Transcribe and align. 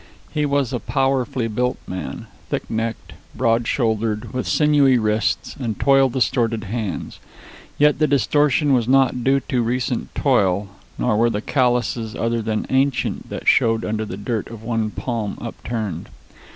He 0.33 0.47
was 0.47 0.73
a 0.73 0.79
powerfully 0.79 1.47
built 1.47 1.77
man, 1.85 2.25
thick 2.49 2.67
necked, 2.71 3.13
broad 3.35 3.67
shouldered, 3.67 4.33
with 4.33 4.47
sinewy 4.47 4.97
wrists 4.97 5.55
and 5.59 5.79
toil 5.79 6.09
distorted 6.09 6.63
hands. 6.63 7.19
Yet 7.77 7.99
the 7.99 8.07
distortion 8.07 8.73
was 8.73 8.87
not 8.87 9.23
due 9.23 9.41
to 9.41 9.61
recent 9.61 10.15
toil, 10.15 10.69
nor 10.97 11.17
were 11.17 11.29
the 11.29 11.39
callouses 11.43 12.15
other 12.15 12.41
than 12.41 12.65
ancient 12.71 13.29
that 13.29 13.47
showed 13.47 13.85
under 13.85 14.03
the 14.03 14.17
dirt 14.17 14.47
of 14.47 14.61
the 14.61 14.65
one 14.65 14.89
palm 14.89 15.37
upturned. 15.39 16.09